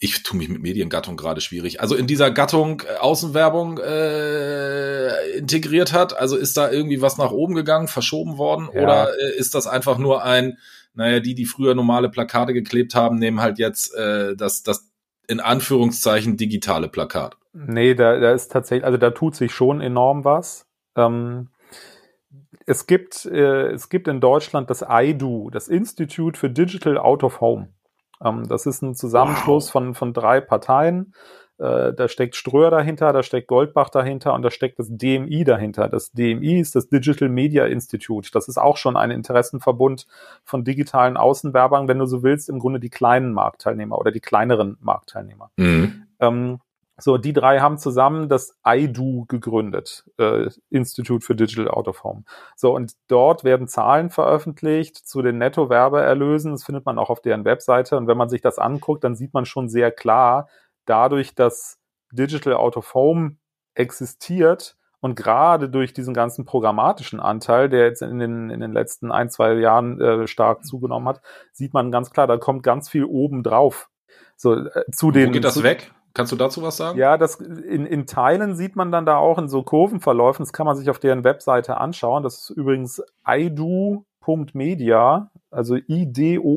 ich 0.00 0.24
tue 0.24 0.36
mich 0.38 0.48
mit 0.48 0.60
Mediengattung 0.60 1.16
gerade 1.16 1.40
schwierig, 1.40 1.80
also 1.80 1.94
in 1.94 2.08
dieser 2.08 2.32
Gattung 2.32 2.82
äh, 2.82 2.96
Außenwerbung 2.96 3.78
äh, 3.78 5.30
integriert 5.38 5.92
hat? 5.92 6.18
Also 6.18 6.36
ist 6.36 6.56
da 6.56 6.68
irgendwie 6.68 7.00
was 7.00 7.16
nach 7.16 7.30
oben 7.30 7.54
gegangen, 7.54 7.86
verschoben 7.86 8.38
worden 8.38 8.70
ja. 8.74 8.82
oder 8.82 9.08
äh, 9.12 9.38
ist 9.38 9.54
das 9.54 9.68
einfach 9.68 9.98
nur 9.98 10.24
ein, 10.24 10.58
naja, 10.94 11.20
die, 11.20 11.36
die 11.36 11.46
früher 11.46 11.76
normale 11.76 12.08
Plakate 12.08 12.52
geklebt 12.52 12.96
haben, 12.96 13.20
nehmen 13.20 13.40
halt 13.40 13.60
jetzt 13.60 13.94
äh, 13.94 14.34
das, 14.34 14.64
das 14.64 14.90
in 15.28 15.38
Anführungszeichen 15.38 16.36
digitale 16.36 16.88
Plakat? 16.88 17.36
Nee, 17.52 17.94
da, 17.94 18.18
da 18.18 18.32
ist 18.32 18.52
tatsächlich, 18.52 18.84
also 18.84 18.98
da 18.98 19.10
tut 19.10 19.34
sich 19.34 19.52
schon 19.52 19.80
enorm 19.80 20.24
was. 20.24 20.66
Ähm, 20.96 21.48
es 22.66 22.86
gibt, 22.86 23.24
äh, 23.26 23.70
es 23.70 23.88
gibt 23.88 24.06
in 24.08 24.20
Deutschland 24.20 24.70
das 24.70 24.84
IDU, 24.88 25.50
das 25.50 25.68
Institute 25.68 26.38
for 26.38 26.48
Digital 26.48 26.98
Out 26.98 27.24
of 27.24 27.40
Home. 27.40 27.68
Ähm, 28.22 28.46
das 28.48 28.66
ist 28.66 28.82
ein 28.82 28.94
Zusammenschluss 28.94 29.66
wow. 29.66 29.72
von, 29.72 29.94
von 29.94 30.12
drei 30.12 30.40
Parteien. 30.40 31.14
Äh, 31.58 31.92
da 31.92 32.08
steckt 32.08 32.36
Ströer 32.36 32.70
dahinter, 32.70 33.12
da 33.12 33.22
steckt 33.22 33.48
Goldbach 33.48 33.90
dahinter 33.90 34.32
und 34.34 34.42
da 34.42 34.50
steckt 34.50 34.78
das 34.78 34.88
DMI 34.90 35.44
dahinter. 35.44 35.88
Das 35.88 36.10
DMI 36.12 36.60
ist 36.60 36.74
das 36.74 36.88
Digital 36.88 37.28
Media 37.28 37.66
Institute. 37.66 38.30
Das 38.32 38.48
ist 38.48 38.58
auch 38.58 38.76
schon 38.76 38.96
ein 38.96 39.10
Interessenverbund 39.10 40.06
von 40.44 40.64
digitalen 40.64 41.16
Außenwerbern, 41.16 41.86
wenn 41.86 41.98
du 41.98 42.06
so 42.06 42.22
willst, 42.22 42.48
im 42.48 42.60
Grunde 42.60 42.80
die 42.80 42.88
kleinen 42.88 43.32
Marktteilnehmer 43.32 43.98
oder 43.98 44.10
die 44.10 44.20
kleineren 44.20 44.78
Marktteilnehmer. 44.80 45.50
Mhm. 45.56 46.06
Ähm, 46.18 46.60
so, 47.00 47.18
die 47.18 47.32
drei 47.32 47.60
haben 47.60 47.78
zusammen 47.78 48.28
das 48.28 48.56
IDO 48.64 49.24
gegründet, 49.28 50.04
äh, 50.18 50.48
Institute 50.70 51.24
for 51.24 51.34
Digital 51.34 51.68
Out 51.68 51.88
of 51.88 52.04
Home. 52.04 52.24
So, 52.56 52.74
und 52.74 52.92
dort 53.08 53.44
werden 53.44 53.68
Zahlen 53.68 54.10
veröffentlicht 54.10 54.96
zu 54.96 55.22
den 55.22 55.38
Netto-Werbeerlösen. 55.38 56.52
Das 56.52 56.64
findet 56.64 56.86
man 56.86 56.98
auch 56.98 57.10
auf 57.10 57.20
deren 57.20 57.44
Webseite. 57.44 57.96
Und 57.96 58.06
wenn 58.06 58.18
man 58.18 58.28
sich 58.28 58.40
das 58.40 58.58
anguckt, 58.58 59.04
dann 59.04 59.16
sieht 59.16 59.34
man 59.34 59.46
schon 59.46 59.68
sehr 59.68 59.90
klar, 59.90 60.48
dadurch, 60.84 61.34
dass 61.34 61.78
Digital 62.12 62.54
Out 62.54 62.76
of 62.76 62.94
Home 62.94 63.36
existiert 63.74 64.76
und 65.00 65.14
gerade 65.16 65.70
durch 65.70 65.92
diesen 65.94 66.12
ganzen 66.12 66.44
programmatischen 66.44 67.20
Anteil, 67.20 67.68
der 67.68 67.86
jetzt 67.86 68.02
in 68.02 68.18
den, 68.18 68.50
in 68.50 68.60
den 68.60 68.72
letzten 68.72 69.10
ein, 69.10 69.30
zwei 69.30 69.54
Jahren 69.54 70.00
äh, 70.00 70.26
stark 70.26 70.64
zugenommen 70.64 71.08
hat, 71.08 71.22
sieht 71.52 71.72
man 71.72 71.90
ganz 71.90 72.10
klar, 72.10 72.26
da 72.26 72.36
kommt 72.36 72.62
ganz 72.62 72.90
viel 72.90 73.04
oben 73.04 73.42
drauf. 73.42 73.88
So, 74.36 74.54
äh, 74.54 74.84
zu 74.92 75.10
den, 75.10 75.28
Wo 75.28 75.32
geht 75.32 75.44
das 75.44 75.62
weg? 75.62 75.92
Kannst 76.14 76.32
du 76.32 76.36
dazu 76.36 76.62
was 76.62 76.76
sagen? 76.76 76.98
Ja, 76.98 77.16
das 77.16 77.36
in, 77.36 77.86
in 77.86 78.06
Teilen 78.06 78.56
sieht 78.56 78.74
man 78.76 78.90
dann 78.90 79.06
da 79.06 79.16
auch 79.16 79.38
in 79.38 79.48
so 79.48 79.62
Kurvenverläufen. 79.62 80.44
Das 80.44 80.52
kann 80.52 80.66
man 80.66 80.76
sich 80.76 80.90
auf 80.90 80.98
deren 80.98 81.24
Webseite 81.24 81.76
anschauen. 81.76 82.22
Das 82.22 82.42
ist 82.42 82.50
übrigens 82.50 83.02
idu.media, 83.26 85.30
also 85.50 85.76
idooh.media. 85.76 86.48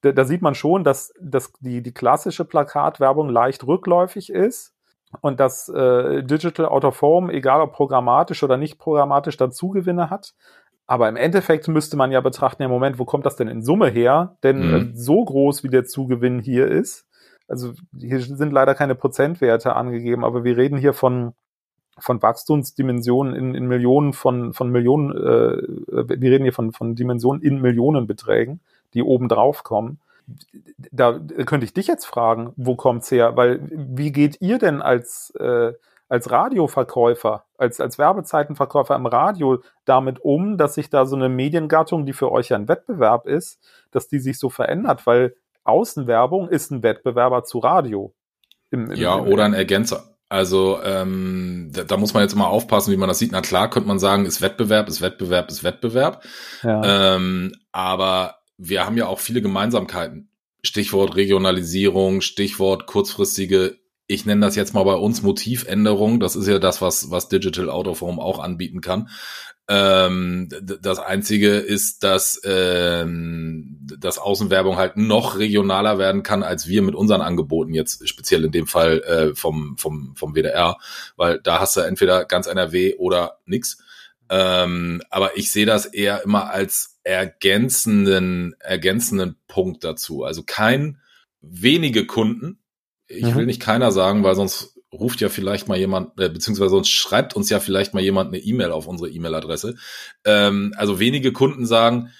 Da, 0.00 0.12
da 0.12 0.24
sieht 0.24 0.42
man 0.42 0.54
schon, 0.54 0.84
dass, 0.84 1.12
dass 1.20 1.52
die, 1.60 1.82
die 1.82 1.94
klassische 1.94 2.44
Plakatwerbung 2.44 3.28
leicht 3.28 3.66
rückläufig 3.66 4.30
ist 4.30 4.74
und 5.20 5.38
dass 5.38 5.68
äh, 5.68 6.24
Digital 6.24 6.66
Out 6.66 6.84
of 6.84 7.02
Home, 7.02 7.32
egal 7.32 7.60
ob 7.60 7.72
programmatisch 7.72 8.42
oder 8.42 8.56
nicht 8.56 8.78
programmatisch, 8.78 9.36
Dazugewinne 9.36 10.10
hat. 10.10 10.34
Aber 10.86 11.08
im 11.08 11.16
Endeffekt 11.16 11.68
müsste 11.68 11.96
man 11.96 12.10
ja 12.10 12.20
betrachten, 12.20 12.62
ja 12.62 12.68
Moment, 12.68 12.98
wo 12.98 13.04
kommt 13.04 13.26
das 13.26 13.36
denn 13.36 13.48
in 13.48 13.62
Summe 13.62 13.88
her? 13.88 14.36
Denn 14.42 14.58
mhm. 14.58 14.74
äh, 14.74 14.90
so 14.94 15.24
groß 15.24 15.62
wie 15.62 15.68
der 15.68 15.84
Zugewinn 15.84 16.40
hier 16.40 16.66
ist, 16.66 17.06
also 17.52 17.74
hier 17.96 18.18
sind 18.20 18.50
leider 18.50 18.74
keine 18.74 18.94
Prozentwerte 18.94 19.76
angegeben, 19.76 20.24
aber 20.24 20.42
wir 20.42 20.56
reden 20.56 20.78
hier 20.78 20.94
von 20.94 21.34
von 21.98 22.22
Wachstumsdimensionen 22.22 23.34
in, 23.34 23.54
in 23.54 23.66
Millionen 23.66 24.14
von 24.14 24.54
von 24.54 24.70
Millionen, 24.70 25.10
äh, 25.10 26.08
wir 26.08 26.30
reden 26.30 26.44
hier 26.44 26.54
von 26.54 26.72
von 26.72 26.94
Dimensionen 26.94 27.42
in 27.42 27.60
Millionenbeträgen, 27.60 28.60
die 28.94 29.02
oben 29.02 29.28
drauf 29.28 29.62
kommen. 29.64 30.00
Da 30.90 31.20
könnte 31.44 31.66
ich 31.66 31.74
dich 31.74 31.88
jetzt 31.88 32.06
fragen, 32.06 32.54
wo 32.56 32.74
kommt's 32.74 33.10
her? 33.10 33.36
Weil 33.36 33.60
wie 33.70 34.12
geht 34.12 34.40
ihr 34.40 34.58
denn 34.58 34.80
als 34.80 35.34
äh, 35.38 35.74
als 36.08 36.30
Radioverkäufer, 36.30 37.44
als, 37.56 37.80
als 37.80 37.98
Werbezeitenverkäufer 37.98 38.94
im 38.94 39.06
Radio 39.06 39.62
damit 39.86 40.20
um, 40.20 40.58
dass 40.58 40.74
sich 40.74 40.90
da 40.90 41.06
so 41.06 41.16
eine 41.16 41.30
Mediengattung, 41.30 42.04
die 42.04 42.12
für 42.12 42.30
euch 42.30 42.50
ja 42.50 42.56
ein 42.56 42.68
Wettbewerb 42.68 43.26
ist, 43.26 43.58
dass 43.92 44.08
die 44.08 44.18
sich 44.18 44.38
so 44.38 44.50
verändert, 44.50 45.06
weil 45.06 45.34
Außenwerbung 45.64 46.48
ist 46.48 46.70
ein 46.70 46.82
Wettbewerber 46.82 47.44
zu 47.44 47.58
Radio. 47.58 48.14
Im, 48.70 48.90
im, 48.90 48.96
ja, 48.96 49.18
im, 49.18 49.26
oder 49.26 49.44
ein 49.44 49.54
Ergänzer. 49.54 50.16
Also 50.28 50.80
ähm, 50.82 51.70
da, 51.72 51.84
da, 51.84 51.98
muss 51.98 52.14
man 52.14 52.22
jetzt 52.22 52.32
immer 52.32 52.48
aufpassen, 52.48 52.90
wie 52.90 52.96
man 52.96 53.08
das 53.08 53.18
sieht. 53.18 53.32
Na 53.32 53.42
klar, 53.42 53.68
könnte 53.68 53.88
man 53.88 53.98
sagen, 53.98 54.24
ist 54.24 54.40
Wettbewerb, 54.40 54.88
ist 54.88 55.02
Wettbewerb, 55.02 55.50
ist 55.50 55.62
Wettbewerb. 55.62 56.24
Ja. 56.62 57.16
Ähm, 57.16 57.52
aber 57.70 58.38
wir 58.56 58.86
haben 58.86 58.96
ja 58.96 59.08
auch 59.08 59.18
viele 59.18 59.42
Gemeinsamkeiten. 59.42 60.30
Stichwort 60.62 61.16
Regionalisierung, 61.16 62.22
Stichwort 62.22 62.86
kurzfristige, 62.86 63.76
ich 64.06 64.24
nenne 64.24 64.46
das 64.46 64.56
jetzt 64.56 64.74
mal 64.74 64.84
bei 64.84 64.94
uns 64.94 65.22
Motivänderung. 65.22 66.20
Das 66.20 66.36
ist 66.36 66.46
ja 66.46 66.58
das, 66.58 66.80
was, 66.80 67.10
was 67.10 67.28
Digital 67.28 67.68
Out 67.68 67.88
of 67.88 68.00
Home 68.00 68.20
auch 68.20 68.38
anbieten 68.38 68.80
kann. 68.80 69.08
Ähm, 69.68 70.48
das 70.50 70.98
Einzige 70.98 71.56
ist, 71.56 72.02
dass, 72.02 72.40
ähm, 72.44 73.78
dass 73.98 74.18
Außenwerbung 74.18 74.76
halt 74.76 74.96
noch 74.96 75.38
regionaler 75.38 75.98
werden 75.98 76.22
kann, 76.22 76.42
als 76.42 76.66
wir 76.66 76.82
mit 76.82 76.94
unseren 76.94 77.20
Angeboten 77.20 77.72
jetzt 77.72 78.06
speziell 78.08 78.44
in 78.44 78.52
dem 78.52 78.66
Fall 78.66 79.00
äh, 79.02 79.34
vom, 79.34 79.76
vom, 79.78 80.16
vom 80.16 80.34
WDR, 80.34 80.78
weil 81.16 81.38
da 81.40 81.60
hast 81.60 81.76
du 81.76 81.80
entweder 81.80 82.24
ganz 82.24 82.46
NRW 82.46 82.96
oder 82.96 83.38
nix. 83.46 83.78
Ähm, 84.28 85.02
aber 85.10 85.36
ich 85.36 85.52
sehe 85.52 85.66
das 85.66 85.86
eher 85.86 86.22
immer 86.22 86.50
als 86.50 86.98
ergänzenden, 87.04 88.54
ergänzenden 88.58 89.36
Punkt 89.46 89.84
dazu. 89.84 90.24
Also 90.24 90.42
kein 90.44 90.98
wenige 91.40 92.06
Kunden. 92.06 92.58
Ich 93.06 93.24
mhm. 93.24 93.34
will 93.34 93.46
nicht 93.46 93.60
keiner 93.60 93.92
sagen, 93.92 94.24
weil 94.24 94.34
sonst 94.34 94.71
ruft 94.92 95.20
ja 95.20 95.28
vielleicht 95.28 95.68
mal 95.68 95.78
jemand, 95.78 96.20
äh, 96.20 96.28
beziehungsweise 96.28 96.70
sonst 96.70 96.90
schreibt 96.90 97.34
uns 97.34 97.48
ja 97.48 97.60
vielleicht 97.60 97.94
mal 97.94 98.02
jemand 98.02 98.28
eine 98.28 98.42
E-Mail 98.42 98.70
auf 98.70 98.86
unsere 98.86 99.10
E-Mail-Adresse. 99.10 99.76
Ähm, 100.24 100.74
also 100.76 100.98
wenige 100.98 101.32
Kunden 101.32 101.66
sagen, 101.66 102.10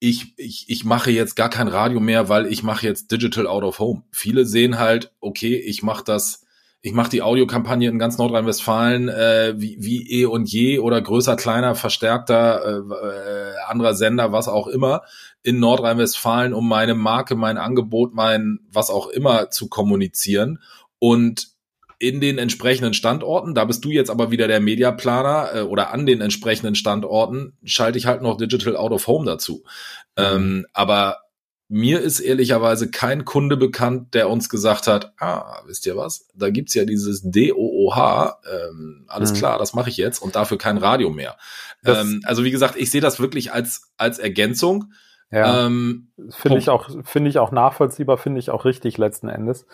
ich, 0.00 0.34
ich, 0.36 0.66
ich 0.68 0.84
mache 0.84 1.10
jetzt 1.10 1.34
gar 1.34 1.48
kein 1.48 1.68
Radio 1.68 2.00
mehr, 2.00 2.28
weil 2.28 2.46
ich 2.46 2.62
mache 2.62 2.86
jetzt 2.86 3.10
Digital 3.10 3.46
Out 3.46 3.64
of 3.64 3.78
Home. 3.78 4.04
Viele 4.12 4.44
sehen 4.44 4.78
halt, 4.78 5.12
okay, 5.20 5.56
ich 5.56 5.82
mache 5.82 6.04
das, 6.04 6.44
ich 6.82 6.92
mache 6.92 7.10
die 7.10 7.22
Audiokampagne 7.22 7.88
in 7.88 7.98
ganz 7.98 8.18
Nordrhein-Westfalen 8.18 9.08
äh, 9.08 9.54
wie, 9.56 9.76
wie 9.80 10.08
eh 10.20 10.26
und 10.26 10.48
je 10.52 10.78
oder 10.78 11.00
größer, 11.00 11.34
kleiner, 11.34 11.74
verstärkter, 11.74 12.64
äh, 12.64 12.94
äh, 12.94 13.54
anderer 13.66 13.94
Sender, 13.94 14.30
was 14.30 14.46
auch 14.46 14.68
immer, 14.68 15.02
in 15.42 15.58
Nordrhein-Westfalen, 15.58 16.54
um 16.54 16.68
meine 16.68 16.94
Marke, 16.94 17.34
mein 17.34 17.58
Angebot, 17.58 18.14
mein 18.14 18.60
was 18.70 18.90
auch 18.90 19.08
immer 19.08 19.50
zu 19.50 19.68
kommunizieren. 19.68 20.60
Und 21.00 21.57
in 21.98 22.20
den 22.20 22.38
entsprechenden 22.38 22.94
Standorten. 22.94 23.54
Da 23.54 23.64
bist 23.64 23.84
du 23.84 23.90
jetzt 23.90 24.10
aber 24.10 24.30
wieder 24.30 24.46
der 24.48 24.60
Mediaplaner 24.60 25.50
äh, 25.54 25.60
oder 25.62 25.92
an 25.92 26.06
den 26.06 26.20
entsprechenden 26.20 26.74
Standorten 26.74 27.56
schalte 27.64 27.98
ich 27.98 28.06
halt 28.06 28.22
noch 28.22 28.36
Digital 28.36 28.76
Out 28.76 28.92
of 28.92 29.06
Home 29.06 29.26
dazu. 29.26 29.64
Mhm. 30.16 30.24
Ähm, 30.24 30.66
aber 30.72 31.18
mir 31.68 32.00
ist 32.00 32.20
ehrlicherweise 32.20 32.90
kein 32.90 33.26
Kunde 33.26 33.56
bekannt, 33.56 34.14
der 34.14 34.30
uns 34.30 34.48
gesagt 34.48 34.86
hat, 34.86 35.12
ah, 35.18 35.60
wisst 35.66 35.84
ihr 35.86 35.96
was, 35.96 36.26
da 36.34 36.48
gibt's 36.48 36.72
ja 36.72 36.86
dieses 36.86 37.20
DOOH, 37.22 38.38
ähm, 38.50 39.04
alles 39.06 39.32
mhm. 39.32 39.36
klar, 39.36 39.58
das 39.58 39.74
mache 39.74 39.90
ich 39.90 39.98
jetzt 39.98 40.20
und 40.20 40.34
dafür 40.34 40.56
kein 40.56 40.78
Radio 40.78 41.10
mehr. 41.10 41.36
Ähm, 41.84 42.22
also 42.24 42.42
wie 42.44 42.50
gesagt, 42.50 42.76
ich 42.76 42.90
sehe 42.90 43.02
das 43.02 43.20
wirklich 43.20 43.52
als, 43.52 43.92
als 43.98 44.18
Ergänzung. 44.18 44.92
Ja, 45.30 45.66
ähm, 45.66 46.10
finde 46.30 46.56
ich 46.56 46.70
auch, 46.70 46.88
finde 47.04 47.28
ich 47.28 47.38
auch 47.38 47.52
nachvollziehbar, 47.52 48.16
finde 48.16 48.40
ich 48.40 48.48
auch 48.48 48.64
richtig 48.64 48.96
letzten 48.96 49.28
Endes 49.28 49.66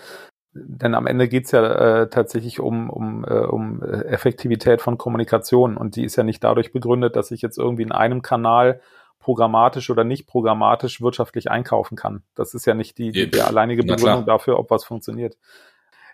denn 0.55 0.95
am 0.95 1.07
Ende 1.07 1.29
geht's 1.29 1.51
ja 1.51 2.03
äh, 2.03 2.09
tatsächlich 2.09 2.61
um, 2.61 2.89
um, 2.89 3.25
äh, 3.25 3.41
um 3.41 3.83
Effektivität 3.83 4.81
von 4.81 4.99
Kommunikation 4.99 5.77
und 5.77 5.97
die 5.97 6.05
ist 6.05 6.17
ja 6.17 6.23
nicht 6.23 6.43
dadurch 6.45 6.73
begründet, 6.73 7.17
dass 7.17 7.31
ich 7.31 7.43
jetzt 7.43 7.59
irgendwie 7.59 7.83
in 7.83 7.93
einem 7.93 8.23
Kanal 8.23 8.81
programmatisch 9.19 9.91
oder 9.91 10.05
nicht 10.05 10.27
programmatisch 10.27 11.01
wirtschaftlich 11.01 11.51
einkaufen 11.51 11.97
kann. 11.97 12.23
Das 12.35 12.55
ist 12.55 12.67
ja 12.67 12.75
nicht 12.75 12.99
die, 12.99 13.11
die, 13.11 13.31
die 13.31 13.41
alleinige 13.41 13.83
Begründung 13.83 14.27
dafür, 14.27 14.59
ob 14.59 14.71
was 14.71 14.85
funktioniert. 14.85 15.37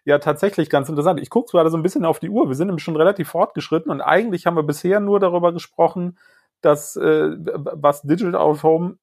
Ja, 0.04 0.18
tatsächlich 0.18 0.70
ganz 0.70 0.88
interessant. 0.88 1.20
Ich 1.20 1.28
gucke 1.28 1.50
gerade 1.50 1.70
so 1.70 1.76
ein 1.76 1.82
bisschen 1.82 2.04
auf 2.04 2.20
die 2.20 2.30
Uhr. 2.30 2.48
Wir 2.48 2.54
sind 2.54 2.68
nämlich 2.68 2.84
schon 2.84 2.96
relativ 2.96 3.28
fortgeschritten 3.28 3.90
und 3.90 4.00
eigentlich 4.00 4.46
haben 4.46 4.56
wir 4.56 4.62
bisher 4.62 5.00
nur 5.00 5.20
darüber 5.20 5.52
gesprochen, 5.52 6.18
dass 6.62 6.96
äh, 6.96 7.36
was 7.36 8.02
Digital 8.02 8.36
Out 8.36 8.62
Home 8.62 8.96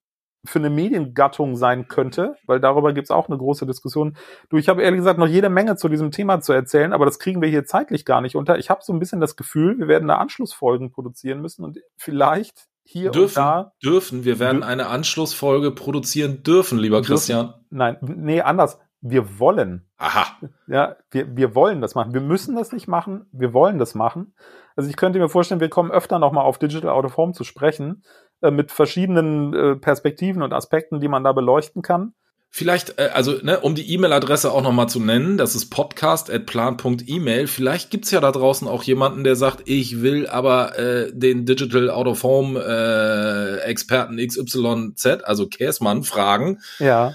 für 0.48 0.60
eine 0.60 0.70
Mediengattung 0.70 1.56
sein 1.56 1.88
könnte, 1.88 2.36
weil 2.46 2.60
darüber 2.60 2.94
gibt 2.94 3.06
es 3.06 3.12
auch 3.12 3.28
eine 3.28 3.38
große 3.38 3.66
Diskussion. 3.66 4.18
Du, 4.50 4.58
ich 4.58 4.70
habe 4.70 4.82
ehrlich 4.82 5.00
gesagt 5.00 5.20
noch 5.20 5.28
jede 5.28 5.50
Menge 5.50 5.76
zu 5.76 5.90
diesem 5.90 6.12
Thema 6.12 6.42
zu 6.42 6.54
erzählen, 6.54 6.94
aber 6.94 7.06
das 7.06 7.20
kriegen 7.20 7.42
wir 7.42 7.50
hier 7.50 7.66
zeitlich 7.66 8.06
gar 8.06 8.22
nicht 8.22 8.36
unter. 8.36 8.58
Ich 8.58 8.70
habe 8.70 8.82
so 8.84 8.94
ein 8.94 9.00
bisschen 9.00 9.20
das 9.20 9.36
Gefühl, 9.36 9.78
wir 9.80 9.88
werden 9.88 10.08
da 10.08 10.18
Anschlussfolgen 10.18 10.92
produzieren 10.92 11.42
müssen 11.42 11.64
und 11.64 11.80
vielleicht 11.98 12.68
hier 12.84 13.12
dürfen, 13.12 13.40
und 13.40 13.46
da. 13.46 13.74
Dürfen, 13.84 14.24
wir 14.24 14.40
werden 14.40 14.64
eine 14.64 14.88
Anschlussfolge 14.88 15.72
produzieren 15.72 16.44
dürfen, 16.44 16.80
lieber 16.80 16.98
dürfen, 16.98 17.14
Christian. 17.14 17.54
Nein, 17.70 17.98
nee, 18.02 18.42
anders. 18.42 18.80
Wir 19.02 19.40
wollen. 19.40 19.88
Aha. 19.98 20.26
Ja, 20.68 20.96
wir, 21.12 21.36
wir 21.36 21.54
wollen 21.54 21.82
das 21.82 21.94
machen. 21.94 22.14
Wir 22.14 22.22
müssen 22.22 22.56
das 22.56 22.72
nicht 22.72 22.88
machen, 22.88 23.28
wir 23.32 23.54
wollen 23.54 23.78
das 23.78 23.94
machen. 23.94 24.34
Also 24.76 24.90
ich 24.90 24.96
könnte 24.96 25.20
mir 25.20 25.30
vorstellen, 25.30 25.60
wir 25.60 25.70
kommen 25.70 25.92
öfter 25.92 26.20
nochmal 26.20 26.46
auf 26.46 26.60
Digital 26.60 26.92
Out 26.92 27.06
of 27.06 27.18
Home 27.18 27.34
zu 27.34 27.44
sprechen 27.44 28.04
äh, 28.42 28.52
mit 28.52 28.72
verschiedenen 28.72 29.54
äh, 29.54 29.76
Perspektiven 29.76 30.42
und 30.42 30.54
Aspekten, 30.54 31.00
die 31.00 31.08
man 31.08 31.24
da 31.24 31.32
beleuchten 31.32 31.82
kann. 31.82 32.14
Vielleicht, 32.50 32.98
äh, 32.98 33.10
also 33.14 33.34
ne, 33.44 33.60
um 33.60 33.76
die 33.76 33.94
E-Mail-Adresse 33.94 34.52
auch 34.52 34.62
nochmal 34.62 34.90
zu 34.90 35.00
nennen, 35.00 35.38
das 35.38 35.54
ist 35.56 35.70
podcast.plan.email. 35.70 37.48
Vielleicht 37.48 37.92
gibt's 37.92 38.12
ja 38.12 38.20
da 38.20 38.32
draußen 38.32 38.68
auch 38.68 38.84
jemanden, 38.84 39.24
der 39.24 39.36
sagt, 39.36 39.64
ich 39.66 40.02
will 40.02 40.28
aber 40.28 40.78
äh, 40.80 41.12
den 41.14 41.46
Digital 41.46 41.90
Out 41.90 42.08
of 42.08 42.24
Home 42.24 42.60
äh, 42.60 43.60
Experten 43.62 44.18
XYZ, 44.18 45.24
also 45.24 45.48
Käsmann, 45.48 46.04
fragen. 46.04 46.60
Ja. 46.80 47.14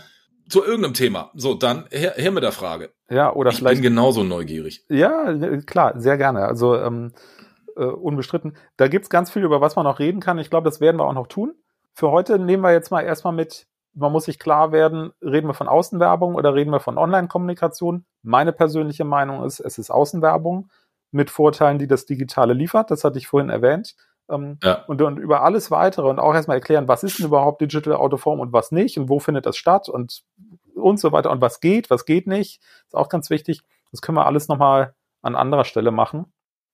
Zu 0.49 0.65
irgendeinem 0.65 0.95
Thema. 0.95 1.31
So, 1.35 1.55
dann 1.55 1.87
her, 1.91 2.15
her 2.17 2.31
mit 2.31 2.43
der 2.43 2.53
Frage. 2.53 2.91
Ja, 3.09 3.33
oder 3.33 3.51
ich 3.51 3.57
vielleicht. 3.57 3.77
Ich 3.77 3.83
bin 3.83 3.91
genauso 3.91 4.23
neugierig. 4.23 4.85
Ja, 4.89 5.35
klar, 5.67 5.99
sehr 5.99 6.19
gerne. 6.19 6.45
Also 6.45 6.77
ähm, 6.77 7.13
äh, 7.77 7.85
unbestritten. 7.85 8.57
Da 8.77 8.89
gibt's 8.89 9.11
ganz 9.11 9.31
viel, 9.31 9.45
über 9.45 9.61
was 9.61 9.77
man 9.77 9.85
noch 9.85 9.99
reden 9.99 10.21
kann. 10.21 10.39
Ich 10.39 10.51
glaube, 10.51 10.65
das 10.65 10.81
werden 10.81 10.99
wir 10.99 11.05
auch 11.05 11.13
noch 11.13 11.27
tun. 11.27 11.55
Für 11.95 12.11
heute 12.11 12.39
nehmen 12.39 12.63
wir 12.63 12.73
jetzt 12.73 12.91
mal 12.91 13.03
erstmal 13.03 13.33
mit, 13.33 13.67
man 13.95 14.13
muss 14.13 14.25
sich 14.25 14.39
klar 14.39 14.73
werden, 14.73 15.13
reden 15.21 15.49
wir 15.49 15.55
von 15.55 15.69
Außenwerbung 15.69 16.35
oder 16.35 16.55
reden 16.55 16.71
wir 16.71 16.81
von 16.81 16.99
Online-Kommunikation? 16.99 18.05
Meine 18.23 18.53
persönliche 18.53 19.05
Meinung 19.05 19.45
ist, 19.45 19.61
es 19.61 19.79
ist 19.79 19.91
Außenwerbung 19.91 20.71
mit 21.11 21.31
Vorteilen, 21.31 21.79
die 21.79 21.87
das 21.87 22.07
Digitale 22.07 22.55
liefert. 22.55 22.91
Das 22.91 23.05
hatte 23.05 23.19
ich 23.19 23.27
vorhin 23.27 23.51
erwähnt. 23.51 23.95
Ähm, 24.31 24.59
ja. 24.63 24.85
und, 24.87 25.03
und 25.03 25.19
über 25.19 25.43
alles 25.43 25.71
weitere 25.71 26.09
und 26.09 26.21
auch 26.21 26.33
erstmal 26.33 26.57
erklären, 26.57 26.89
was 26.89 27.03
ist 27.03 27.19
denn 27.19 27.27
überhaupt 27.27 27.61
Digital 27.61 27.95
Autoform 27.95 28.39
und 28.39 28.53
was 28.53 28.71
nicht 28.71 28.97
und 28.99 29.09
wo 29.09 29.19
findet 29.19 29.47
das 29.47 29.57
statt 29.57 29.89
und 29.89 30.23
und 30.75 31.01
so 31.01 31.13
weiter 31.13 31.31
und 31.31 31.41
was 31.41 31.61
geht, 31.61 31.91
was 31.91 32.05
geht 32.05 32.27
nicht, 32.27 32.61
ist 32.87 32.95
auch 32.95 33.09
ganz 33.09 33.31
wichtig. 33.31 33.63
Das 33.91 34.03
können 34.03 34.17
wir 34.17 34.27
alles 34.27 34.49
nochmal 34.49 34.95
an 35.23 35.37
anderer 35.37 35.65
Stelle 35.65 35.91
machen. 35.91 36.33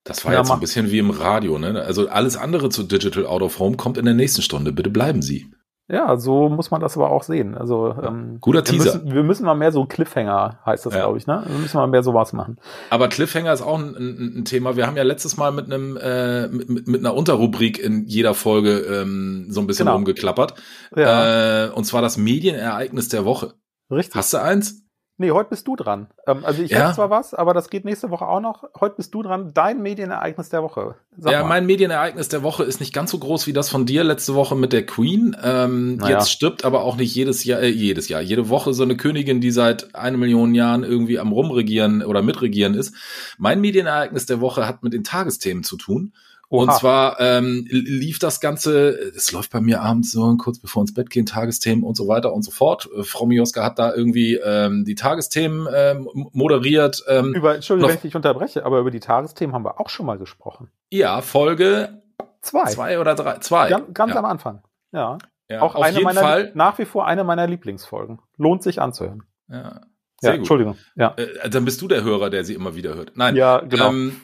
Das 0.08 0.24
war 0.24 0.32
ja, 0.32 0.38
jetzt 0.38 0.50
ein 0.50 0.60
bisschen 0.60 0.90
wie 0.90 0.98
im 0.98 1.10
Radio, 1.10 1.58
ne? 1.58 1.82
Also 1.82 2.08
alles 2.08 2.36
andere 2.36 2.70
zu 2.70 2.82
Digital 2.82 3.26
Out 3.26 3.42
of 3.42 3.58
Home 3.58 3.76
kommt 3.76 3.98
in 3.98 4.06
der 4.06 4.14
nächsten 4.14 4.40
Stunde. 4.40 4.72
Bitte 4.72 4.88
bleiben 4.88 5.20
Sie. 5.20 5.50
Ja, 5.90 6.18
so 6.18 6.48
muss 6.50 6.70
man 6.70 6.82
das 6.82 6.96
aber 6.96 7.10
auch 7.10 7.22
sehen. 7.22 7.56
Also 7.56 7.94
ähm, 8.02 8.38
guter 8.40 8.62
Teaser. 8.62 8.84
Wir 8.84 8.92
müssen, 8.92 9.14
wir 9.14 9.22
müssen 9.22 9.46
mal 9.46 9.54
mehr 9.54 9.72
so 9.72 9.86
Cliffhanger 9.86 10.60
heißt 10.64 10.84
das, 10.84 10.92
ja. 10.92 11.00
glaube 11.00 11.16
ich. 11.16 11.26
Ne? 11.26 11.42
Wir 11.46 11.58
müssen 11.58 11.78
mal 11.78 11.86
mehr 11.86 12.02
sowas 12.02 12.34
machen. 12.34 12.56
Aber 12.90 13.08
Cliffhanger 13.08 13.52
ist 13.52 13.62
auch 13.62 13.78
ein, 13.78 13.96
ein, 13.96 14.38
ein, 14.38 14.44
Thema. 14.44 14.76
Wir 14.76 14.86
haben 14.86 14.98
ja 14.98 15.02
letztes 15.02 15.38
Mal 15.38 15.50
mit 15.50 15.66
einem 15.66 15.96
äh, 15.96 16.48
mit, 16.48 16.88
mit 16.88 17.00
einer 17.00 17.14
Unterrubrik 17.14 17.78
in 17.78 18.06
jeder 18.06 18.34
Folge 18.34 18.80
ähm, 18.80 19.46
so 19.48 19.60
ein 19.60 19.66
bisschen 19.66 19.86
genau. 19.86 19.96
rumgeklappert. 19.96 20.54
Ja. 20.94 21.66
Äh, 21.66 21.70
und 21.70 21.84
zwar 21.84 22.02
das 22.02 22.18
Medienereignis 22.18 23.08
der 23.08 23.24
Woche. 23.24 23.54
Richtig. 23.90 24.14
Hast 24.14 24.34
du 24.34 24.38
eins? 24.38 24.87
Nee, 25.20 25.32
heute 25.32 25.50
bist 25.50 25.66
du 25.66 25.74
dran. 25.74 26.06
Ähm, 26.28 26.44
also 26.44 26.62
ich 26.62 26.70
ja. 26.70 26.84
habe 26.84 26.94
zwar 26.94 27.10
was, 27.10 27.34
aber 27.34 27.52
das 27.52 27.70
geht 27.70 27.84
nächste 27.84 28.10
Woche 28.10 28.24
auch 28.24 28.38
noch. 28.38 28.68
Heute 28.78 28.94
bist 28.96 29.12
du 29.12 29.24
dran. 29.24 29.50
Dein 29.52 29.82
Medienereignis 29.82 30.48
der 30.48 30.62
Woche. 30.62 30.94
Sag 31.16 31.32
ja, 31.32 31.42
mal. 31.42 31.48
mein 31.48 31.66
Medienereignis 31.66 32.28
der 32.28 32.44
Woche 32.44 32.62
ist 32.62 32.78
nicht 32.78 32.94
ganz 32.94 33.10
so 33.10 33.18
groß 33.18 33.48
wie 33.48 33.52
das 33.52 33.68
von 33.68 33.84
dir 33.84 34.04
letzte 34.04 34.36
Woche 34.36 34.54
mit 34.54 34.72
der 34.72 34.86
Queen. 34.86 35.36
Ähm, 35.42 35.96
naja. 35.96 36.18
Jetzt 36.18 36.30
stirbt 36.30 36.64
aber 36.64 36.82
auch 36.82 36.96
nicht 36.96 37.12
jedes 37.12 37.42
Jahr, 37.42 37.60
äh, 37.60 37.68
jedes 37.68 38.08
Jahr, 38.08 38.20
jede 38.20 38.48
Woche 38.48 38.72
so 38.72 38.84
eine 38.84 38.96
Königin, 38.96 39.40
die 39.40 39.50
seit 39.50 39.92
eine 39.96 40.16
Million 40.16 40.54
Jahren 40.54 40.84
irgendwie 40.84 41.18
am 41.18 41.32
rumregieren 41.32 42.04
oder 42.04 42.22
mitregieren 42.22 42.74
ist. 42.74 42.94
Mein 43.38 43.60
Medienereignis 43.60 44.26
der 44.26 44.40
Woche 44.40 44.68
hat 44.68 44.84
mit 44.84 44.92
den 44.92 45.02
Tagesthemen 45.02 45.64
zu 45.64 45.76
tun. 45.76 46.12
Oha. 46.50 46.62
Und 46.62 46.72
zwar 46.78 47.20
ähm, 47.20 47.66
lief 47.68 48.18
das 48.18 48.40
Ganze, 48.40 48.90
es 49.14 49.32
läuft 49.32 49.52
bei 49.52 49.60
mir 49.60 49.82
abends 49.82 50.12
so 50.12 50.34
kurz 50.38 50.58
bevor 50.58 50.82
ins 50.82 50.94
Bett 50.94 51.10
gehen, 51.10 51.26
Tagesthemen 51.26 51.84
und 51.84 51.94
so 51.94 52.08
weiter 52.08 52.32
und 52.32 52.42
so 52.42 52.50
fort. 52.50 52.88
Äh, 52.96 53.02
Frau 53.02 53.26
Mioska 53.26 53.62
hat 53.62 53.78
da 53.78 53.94
irgendwie 53.94 54.36
ähm, 54.36 54.84
die 54.86 54.94
Tagesthemen 54.94 55.68
ähm, 55.74 56.08
moderiert. 56.32 57.04
Ähm, 57.06 57.34
über, 57.34 57.56
Entschuldigung, 57.56 57.90
wenn 57.90 57.96
ich 57.96 58.02
dich 58.02 58.16
unterbreche, 58.16 58.64
aber 58.64 58.78
über 58.78 58.90
die 58.90 59.00
Tagesthemen 59.00 59.54
haben 59.54 59.64
wir 59.64 59.78
auch 59.78 59.90
schon 59.90 60.06
mal 60.06 60.16
gesprochen. 60.16 60.70
Ja, 60.90 61.20
Folge 61.20 62.02
zwei, 62.40 62.70
zwei 62.70 62.98
oder 62.98 63.14
drei, 63.14 63.38
zwei. 63.38 63.68
Ganz, 63.68 63.92
ganz 63.92 64.12
ja. 64.12 64.18
am 64.18 64.24
Anfang. 64.24 64.62
Ja. 64.92 65.18
ja 65.50 65.60
auch 65.60 65.74
eine 65.74 66.00
meiner, 66.00 66.20
Fall. 66.20 66.52
nach 66.54 66.78
wie 66.78 66.86
vor 66.86 67.06
eine 67.06 67.24
meiner 67.24 67.46
Lieblingsfolgen. 67.46 68.20
Lohnt 68.38 68.62
sich 68.62 68.80
anzuhören. 68.80 69.24
Ja. 69.50 69.82
Sehr 70.20 70.30
ja, 70.30 70.36
gut. 70.36 70.38
Entschuldigung. 70.38 70.76
Ja. 70.96 71.14
Äh, 71.16 71.50
dann 71.50 71.64
bist 71.64 71.80
du 71.80 71.88
der 71.88 72.02
Hörer, 72.02 72.30
der 72.30 72.44
sie 72.44 72.54
immer 72.54 72.74
wieder 72.74 72.94
hört. 72.94 73.12
Nein. 73.14 73.36
Ja, 73.36 73.60
genau. 73.60 73.90
Ähm, 73.90 74.20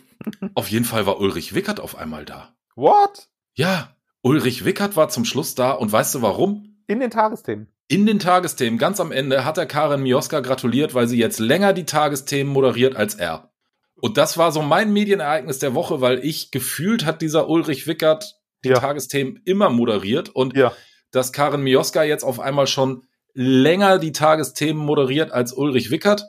auf 0.54 0.68
jeden 0.68 0.84
Fall 0.84 1.06
war 1.06 1.20
Ulrich 1.20 1.54
Wickert 1.54 1.80
auf 1.80 1.96
einmal 1.96 2.24
da. 2.24 2.54
What? 2.76 3.28
Ja, 3.54 3.96
Ulrich 4.22 4.64
Wickert 4.64 4.96
war 4.96 5.08
zum 5.08 5.24
Schluss 5.24 5.54
da 5.54 5.72
und 5.72 5.92
weißt 5.92 6.14
du 6.14 6.22
warum? 6.22 6.78
In 6.86 7.00
den 7.00 7.10
Tagesthemen. 7.10 7.68
In 7.88 8.06
den 8.06 8.18
Tagesthemen, 8.18 8.78
ganz 8.78 8.98
am 9.00 9.12
Ende, 9.12 9.44
hat 9.44 9.58
er 9.58 9.66
Karin 9.66 10.02
Mioska 10.02 10.40
gratuliert, 10.40 10.94
weil 10.94 11.06
sie 11.06 11.18
jetzt 11.18 11.38
länger 11.38 11.72
die 11.72 11.84
Tagesthemen 11.84 12.52
moderiert 12.52 12.96
als 12.96 13.14
er. 13.14 13.52
Und 14.00 14.16
das 14.16 14.38
war 14.38 14.52
so 14.52 14.62
mein 14.62 14.92
Medienereignis 14.92 15.58
der 15.58 15.74
Woche, 15.74 16.00
weil 16.00 16.24
ich 16.24 16.50
gefühlt 16.50 17.04
hat 17.04 17.22
dieser 17.22 17.48
Ulrich 17.48 17.86
Wickert 17.86 18.40
die 18.64 18.70
ja. 18.70 18.78
Tagesthemen 18.78 19.40
immer 19.44 19.70
moderiert 19.70 20.30
und 20.30 20.56
ja. 20.56 20.72
dass 21.10 21.32
Karin 21.32 21.62
Mioska 21.62 22.02
jetzt 22.02 22.24
auf 22.24 22.40
einmal 22.40 22.66
schon 22.66 23.04
länger 23.34 23.98
die 23.98 24.12
Tagesthemen 24.12 24.82
moderiert 24.82 25.32
als 25.32 25.52
Ulrich 25.52 25.90
Wickert. 25.90 26.24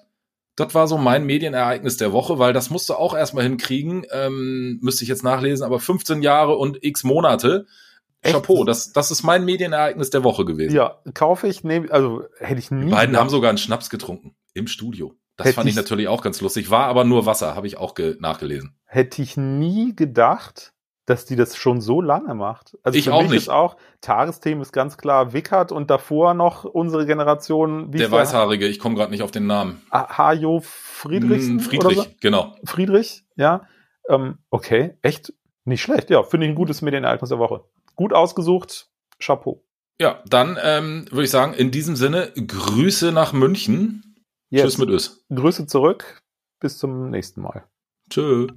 Das 0.55 0.74
war 0.74 0.88
so 0.88 0.97
mein 0.97 1.25
Medienereignis 1.25 1.97
der 1.97 2.13
Woche, 2.13 2.39
weil 2.39 2.53
das 2.53 2.69
musste 2.69 2.97
auch 2.97 3.15
erstmal 3.15 3.43
hinkriegen, 3.43 4.05
ähm, 4.12 4.79
müsste 4.81 5.03
ich 5.03 5.09
jetzt 5.09 5.24
nachlesen, 5.24 5.65
aber 5.65 5.79
15 5.79 6.21
Jahre 6.21 6.55
und 6.55 6.83
x 6.83 7.03
Monate. 7.03 7.65
Echt? 8.21 8.33
Chapeau, 8.33 8.63
das, 8.63 8.91
das 8.93 9.12
ist 9.12 9.24
mein 9.24 9.45
Medienereignis 9.45 10.09
der 10.09 10.24
Woche 10.24 10.45
gewesen. 10.45 10.75
Ja, 10.75 11.00
kaufe 11.13 11.47
ich, 11.47 11.63
nehme, 11.63 11.91
also 11.91 12.24
hätte 12.39 12.59
ich 12.59 12.71
nie. 12.71 12.85
Die 12.85 12.91
beiden 12.91 13.17
haben 13.17 13.29
sogar 13.29 13.50
einen 13.50 13.57
Schnaps 13.57 13.89
getrunken 13.89 14.35
im 14.53 14.67
Studio. 14.67 15.13
Das 15.38 15.53
fand 15.53 15.69
ich 15.69 15.75
natürlich 15.75 16.07
auch 16.07 16.21
ganz 16.21 16.39
lustig. 16.41 16.69
War 16.69 16.85
aber 16.85 17.03
nur 17.03 17.25
Wasser, 17.25 17.55
habe 17.55 17.67
ich 17.67 17.77
auch 17.77 17.93
nachgelesen. 18.19 18.75
Hätte 18.85 19.21
ich 19.21 19.35
nie 19.35 19.93
gedacht, 19.95 20.74
dass 21.05 21.25
die 21.25 21.35
das 21.35 21.55
schon 21.55 21.81
so 21.81 22.01
lange 22.01 22.33
macht. 22.33 22.77
Also 22.83 22.97
ich 22.97 23.05
für 23.05 23.13
auch 23.13 23.21
mich 23.21 23.31
nicht. 23.31 23.41
ist 23.43 23.50
auch, 23.50 23.77
Tagesthemen 24.01 24.62
ist 24.62 24.71
ganz 24.71 24.97
klar 24.97 25.33
Wickert 25.33 25.71
und 25.71 25.89
davor 25.89 26.33
noch 26.33 26.63
unsere 26.63 27.05
Generation. 27.05 27.93
Wie 27.93 28.00
der 28.00 28.12
Weißhaarige, 28.12 28.67
ich 28.67 28.79
komme 28.79 28.95
gerade 28.95 29.12
nicht 29.12 29.21
auf 29.21 29.31
den 29.31 29.45
Namen. 29.45 29.81
Hajo 29.91 30.62
Friedrichsen? 30.63 31.59
Hm, 31.59 31.59
Friedrich, 31.59 31.97
so? 31.97 32.05
genau. 32.21 32.55
Friedrich, 32.63 33.24
ja. 33.35 33.67
Ähm, 34.09 34.39
okay, 34.50 34.97
echt 35.01 35.33
nicht 35.63 35.81
schlecht. 35.81 36.09
Ja, 36.09 36.24
finde 36.24 36.47
ich 36.47 36.51
ein 36.51 36.55
gutes 36.55 36.81
Medienereignis 36.81 37.29
der 37.29 37.39
Woche. 37.39 37.63
Gut 37.95 38.13
ausgesucht, 38.13 38.89
Chapeau. 39.19 39.63
Ja, 40.00 40.21
dann 40.27 40.57
ähm, 40.62 41.05
würde 41.09 41.24
ich 41.24 41.31
sagen, 41.31 41.53
in 41.53 41.71
diesem 41.71 41.95
Sinne, 41.95 42.31
Grüße 42.35 43.12
nach 43.12 43.31
München. 43.31 44.15
Yes. 44.50 44.63
Tschüss 44.63 44.77
mit 44.77 44.89
Ös. 44.89 45.25
Grüße 45.33 45.67
zurück. 45.67 46.21
Bis 46.59 46.77
zum 46.77 47.09
nächsten 47.09 47.41
Mal. 47.41 47.63
Tschö. 48.09 48.47